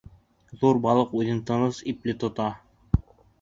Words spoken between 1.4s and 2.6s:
тыныс, ипле тота.